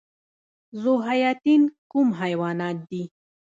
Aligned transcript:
ذوحیاتین 0.83 1.61
کوم 1.91 2.07
حیوانات 2.21 2.77
دي؟ 2.89 3.03